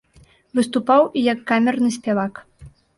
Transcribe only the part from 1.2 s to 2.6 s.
як камерны спявак.